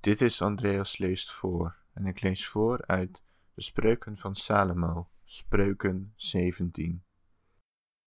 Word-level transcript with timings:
Dit 0.00 0.20
is 0.20 0.42
Andreas 0.42 0.98
leest 0.98 1.32
voor 1.32 1.76
en 1.92 2.06
ik 2.06 2.20
lees 2.20 2.48
voor 2.48 2.86
uit 2.86 3.24
de 3.54 3.62
Spreuken 3.62 4.18
van 4.18 4.34
Salomo, 4.36 5.08
Spreuken 5.24 6.12
17. 6.16 7.02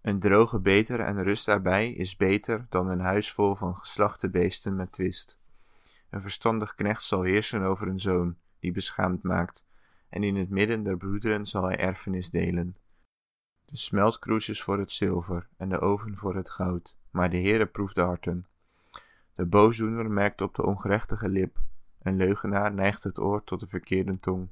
Een 0.00 0.20
droge 0.20 0.60
beter 0.60 1.00
en 1.00 1.22
rust 1.22 1.46
daarbij 1.46 1.92
is 1.92 2.16
beter 2.16 2.66
dan 2.68 2.88
een 2.88 3.00
huis 3.00 3.32
vol 3.32 3.54
van 3.54 3.76
geslachte 3.76 4.30
beesten 4.30 4.76
met 4.76 4.92
twist. 4.92 5.38
Een 6.10 6.20
verstandig 6.20 6.74
knecht 6.74 7.02
zal 7.02 7.22
heersen 7.22 7.62
over 7.62 7.88
een 7.88 8.00
zoon, 8.00 8.36
die 8.58 8.72
beschaamd 8.72 9.22
maakt, 9.22 9.64
en 10.08 10.22
in 10.22 10.36
het 10.36 10.50
midden 10.50 10.82
der 10.82 10.96
broederen 10.96 11.46
zal 11.46 11.62
hij 11.62 11.76
erfenis 11.76 12.30
delen. 12.30 12.74
De 13.64 13.76
smeltkroes 13.76 14.48
is 14.48 14.62
voor 14.62 14.78
het 14.78 14.92
zilver 14.92 15.48
en 15.56 15.68
de 15.68 15.80
oven 15.80 16.16
voor 16.16 16.36
het 16.36 16.50
goud, 16.50 16.96
maar 17.10 17.30
de 17.30 17.40
Heere 17.40 17.66
proeft 17.66 17.94
de 17.94 18.00
harten. 18.00 18.46
De 19.34 19.46
boosdoener 19.46 20.10
merkt 20.10 20.40
op 20.40 20.54
de 20.54 20.66
ongerechtige 20.66 21.28
lip, 21.28 21.58
een 22.04 22.16
leugenaar 22.16 22.74
neigt 22.74 23.02
het 23.02 23.18
oor 23.18 23.44
tot 23.44 23.60
de 23.60 23.66
verkeerde 23.66 24.18
tong. 24.20 24.48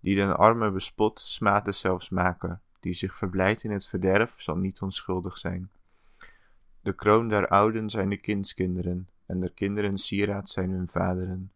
Die 0.00 0.16
den 0.16 0.36
arme 0.36 0.70
bespot, 0.70 1.20
smaadt 1.20 1.64
de 1.64 1.72
zelfs 1.72 2.08
maken, 2.08 2.62
die 2.80 2.92
zich 2.92 3.16
verblijdt 3.16 3.64
in 3.64 3.70
het 3.70 3.86
verderf, 3.86 4.40
zal 4.40 4.56
niet 4.56 4.80
onschuldig 4.80 5.38
zijn. 5.38 5.70
De 6.80 6.92
kroon 6.92 7.28
der 7.28 7.48
ouden 7.48 7.90
zijn 7.90 8.08
de 8.08 8.20
kindskinderen, 8.20 9.08
en 9.26 9.40
der 9.40 9.52
kinderen 9.52 9.98
sieraad 9.98 10.50
zijn 10.50 10.70
hun 10.70 10.88
vaderen. 10.88 11.52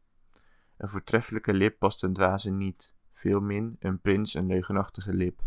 Een 0.76 0.88
voortreffelijke 0.88 1.52
lip 1.52 1.78
past 1.78 2.02
een 2.02 2.12
dwaze 2.12 2.50
niet, 2.50 2.94
veelmin 3.12 3.76
een 3.78 4.00
prins 4.00 4.34
een 4.34 4.46
leugenachtige 4.46 5.14
lip. 5.14 5.40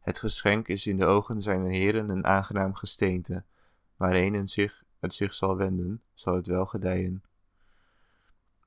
Het 0.00 0.18
geschenk 0.18 0.68
is 0.68 0.86
in 0.86 0.96
de 0.96 1.04
ogen 1.04 1.42
zijner 1.42 1.70
heren 1.70 2.08
een 2.08 2.26
aangenaam 2.26 2.74
gesteente, 2.74 3.44
waarheen 3.96 4.34
een 4.34 4.48
zich, 4.48 4.84
het 4.98 5.14
zich 5.14 5.34
zal 5.34 5.56
wenden, 5.56 6.02
zal 6.14 6.34
het 6.34 6.46
wel 6.46 6.66
gedijen. 6.66 7.22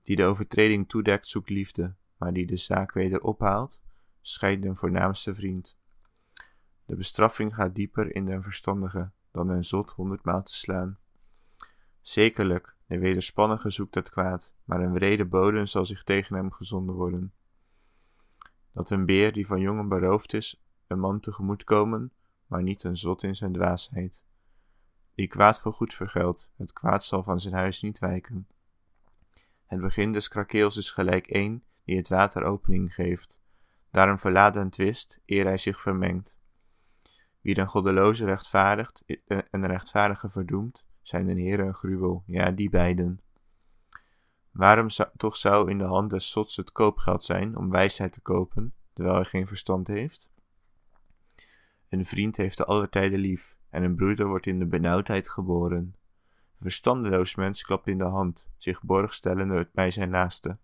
Die 0.01 0.15
de 0.15 0.23
overtreding 0.23 0.89
toedekt, 0.89 1.27
zoekt 1.27 1.49
liefde, 1.49 1.93
maar 2.17 2.33
die 2.33 2.45
de 2.45 2.57
zaak 2.57 2.93
weder 2.93 3.21
ophaalt, 3.21 3.79
scheidt 4.21 4.61
den 4.61 4.75
voornaamste 4.75 5.35
vriend. 5.35 5.77
De 6.85 6.95
bestraffing 6.95 7.55
gaat 7.55 7.75
dieper 7.75 8.15
in 8.15 8.25
den 8.25 8.43
verstandige 8.43 9.11
dan 9.31 9.49
een 9.49 9.65
zot 9.65 9.91
honderdmaal 9.91 10.43
te 10.43 10.55
slaan. 10.55 10.97
Zekerlijk, 12.01 12.75
de 12.85 12.99
wederspannige 12.99 13.69
zoekt 13.69 13.95
het 13.95 14.09
kwaad, 14.09 14.53
maar 14.63 14.81
een 14.81 14.93
wrede 14.93 15.25
bodem 15.25 15.65
zal 15.65 15.85
zich 15.85 16.03
tegen 16.03 16.35
hem 16.35 16.51
gezonden 16.51 16.95
worden. 16.95 17.33
Dat 18.71 18.89
een 18.89 19.05
beer 19.05 19.33
die 19.33 19.47
van 19.47 19.59
jongen 19.59 19.87
beroofd 19.87 20.33
is, 20.33 20.63
een 20.87 20.99
man 20.99 21.19
tegemoet 21.19 21.63
komen, 21.63 22.11
maar 22.47 22.63
niet 22.63 22.83
een 22.83 22.97
zot 22.97 23.23
in 23.23 23.35
zijn 23.35 23.53
dwaasheid. 23.53 24.23
Die 25.15 25.27
kwaad 25.27 25.59
voor 25.59 25.73
goed 25.73 25.93
vergeldt, 25.93 26.51
het 26.55 26.73
kwaad 26.73 27.05
zal 27.05 27.23
van 27.23 27.39
zijn 27.39 27.53
huis 27.53 27.81
niet 27.81 27.99
wijken. 27.99 28.47
Het 29.69 29.81
begin 29.81 30.11
des 30.11 30.27
krakeels 30.27 30.77
is 30.77 30.91
gelijk 30.91 31.27
één 31.27 31.63
die 31.83 31.97
het 31.97 32.09
water 32.09 32.43
opening 32.43 32.93
geeft. 32.93 33.39
Daarom 33.91 34.19
verlaat 34.19 34.55
een 34.55 34.69
twist, 34.69 35.19
eer 35.25 35.45
hij 35.45 35.57
zich 35.57 35.81
vermengt. 35.81 36.37
Wie 37.41 37.53
den 37.53 37.67
goddeloze 37.67 38.25
rechtvaardigt 38.25 39.03
en 39.27 39.61
de 39.61 39.67
rechtvaardige 39.67 40.29
verdoemt, 40.29 40.85
zijn 41.01 41.25
den 41.25 41.37
Heer 41.37 41.59
een 41.59 41.73
gruwel, 41.73 42.23
ja, 42.25 42.51
die 42.51 42.69
beiden. 42.69 43.21
Waarom 44.51 44.89
zou, 44.89 45.09
toch 45.17 45.35
zou 45.35 45.69
in 45.69 45.77
de 45.77 45.83
hand 45.83 46.09
des 46.09 46.31
zots 46.31 46.55
het 46.55 46.71
koopgeld 46.71 47.23
zijn 47.23 47.57
om 47.57 47.69
wijsheid 47.69 48.11
te 48.11 48.21
kopen, 48.21 48.73
terwijl 48.93 49.15
hij 49.15 49.25
geen 49.25 49.47
verstand 49.47 49.87
heeft? 49.87 50.29
Een 51.89 52.05
vriend 52.05 52.37
heeft 52.37 52.57
de 52.57 52.65
aller 52.65 52.89
tijden 52.89 53.19
lief, 53.19 53.57
en 53.69 53.83
een 53.83 53.95
broeder 53.95 54.27
wordt 54.27 54.45
in 54.45 54.59
de 54.59 54.65
benauwdheid 54.65 55.29
geboren. 55.29 55.95
Verstandeloos 56.59 57.35
mens 57.35 57.63
klapt 57.63 57.87
in 57.87 57.97
de 57.97 58.03
hand, 58.03 58.49
zich 58.57 58.83
borg 58.83 59.13
stellende 59.13 59.69
bij 59.73 59.91
zijn 59.91 60.09
naaste. 60.09 60.57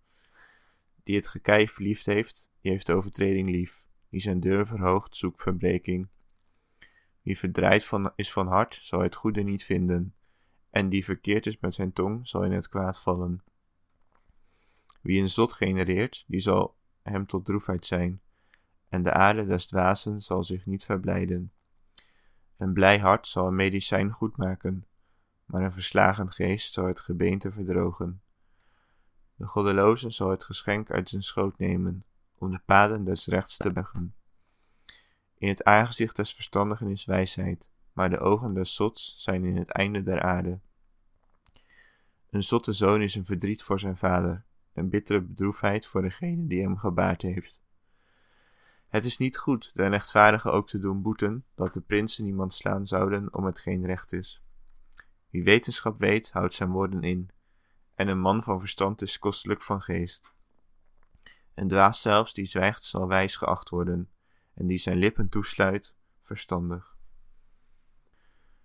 Die 1.04 1.16
het 1.16 1.28
gekij 1.28 1.68
verliefd 1.68 2.06
heeft, 2.06 2.52
die 2.62 2.72
heeft 2.72 2.86
de 2.86 2.94
overtreding 2.94 3.50
lief. 3.50 3.86
Die 4.10 4.22
zijn 4.22 4.40
deur 4.40 4.68
verhoogt, 4.68 5.16
zoekt 5.16 5.42
verbreking. 5.42 6.08
Wie 7.22 7.38
verdraaid 7.38 7.86
van, 7.86 8.12
is 8.16 8.32
van 8.32 8.48
hart, 8.48 8.80
zal 8.84 9.00
het 9.00 9.16
goede 9.16 9.42
niet 9.42 9.64
vinden. 9.64 10.14
En 10.70 10.90
die 10.90 11.04
verkeerd 11.04 11.46
is 11.46 11.60
met 11.60 11.74
zijn 11.76 11.94
tong, 11.94 12.28
zal 12.28 12.44
in 12.44 12.52
het 12.52 12.70
kwaad 12.70 13.00
vallen. 13.00 13.44
Wie 15.02 15.22
een 15.22 15.30
zot 15.30 15.54
genereert, 15.54 16.24
die 16.28 16.40
zal 16.40 16.76
hem 17.02 17.26
tot 17.26 17.46
droefheid 17.46 17.86
zijn. 17.86 18.22
En 18.90 19.04
de 19.04 19.12
aarde 19.12 19.46
des 19.46 19.66
dwazen 19.66 20.22
zal 20.22 20.44
zich 20.44 20.66
niet 20.66 20.86
verblijden. 20.86 21.52
Een 22.58 22.74
blij 22.74 23.00
hart 23.00 23.28
zal 23.28 23.48
een 23.48 23.56
medicijn 23.56 24.12
goed 24.12 24.38
maken, 24.38 24.86
maar 25.46 25.62
een 25.62 25.74
verslagen 25.74 26.32
geest 26.32 26.74
zal 26.74 26.86
het 26.86 27.00
gebeente 27.00 27.52
verdrogen. 27.52 28.22
De 29.36 29.46
goddeloze 29.46 30.10
zal 30.10 30.30
het 30.30 30.44
geschenk 30.44 30.92
uit 30.92 31.10
zijn 31.10 31.24
schoot 31.24 31.58
nemen, 31.58 32.04
om 32.38 32.52
de 32.52 32.60
paden 32.66 33.04
des 33.04 33.26
rechts 33.26 33.58
te 33.58 33.72
buigen. 33.72 34.16
In 35.38 35.48
het 35.48 35.64
aangezicht 35.64 36.16
des 36.16 36.34
verstandigen 36.34 36.88
is 36.88 37.06
wijsheid, 37.06 37.68
maar 37.94 38.10
de 38.10 38.20
ogen 38.20 38.54
des 38.54 38.76
zots 38.76 39.16
zijn 39.18 39.46
in 39.46 39.56
het 39.58 39.70
einde 39.70 40.04
der 40.04 40.22
aarde. 40.22 40.60
Een 42.30 42.44
zotte 42.44 42.74
zoon 42.74 43.02
is 43.02 43.16
een 43.16 43.26
verdriet 43.26 43.64
voor 43.64 43.80
zijn 43.80 43.98
vader, 43.98 44.44
een 44.74 44.90
bittere 44.90 45.22
bedroefheid 45.22 45.86
voor 45.86 46.02
degene 46.02 46.48
die 46.48 46.62
hem 46.62 46.78
gebaard 46.78 47.22
heeft. 47.22 47.64
Het 48.88 49.06
is 49.06 49.18
niet 49.18 49.38
goed 49.38 49.72
de 49.74 49.88
rechtvaardige 49.88 50.50
ook 50.50 50.68
te 50.68 50.80
doen 50.80 51.02
boeten, 51.02 51.46
dat 51.56 51.74
de 51.74 51.82
prinsen 51.82 52.24
niemand 52.24 52.54
slaan 52.54 52.88
zouden 52.88 53.34
om 53.34 53.46
hetgeen 53.46 53.86
recht 53.86 54.14
is. 54.14 54.45
Wie 55.30 55.44
wetenschap 55.44 56.00
weet, 56.00 56.32
houdt 56.32 56.54
zijn 56.54 56.72
woorden 56.72 57.04
in, 57.04 57.30
en 57.96 58.08
een 58.08 58.20
man 58.20 58.44
van 58.44 58.60
verstand 58.60 59.02
is 59.02 59.20
kostelijk 59.20 59.62
van 59.62 59.82
geest. 59.82 60.34
Een 61.54 61.68
dwaas 61.68 62.02
zelfs 62.02 62.34
die 62.34 62.46
zwijgt 62.46 62.84
zal 62.84 63.08
wijs 63.08 63.36
geacht 63.36 63.70
worden, 63.70 64.10
en 64.54 64.68
die 64.68 64.78
zijn 64.78 64.98
lippen 64.98 65.30
toesluit, 65.30 65.96
verstandig. 66.22 66.95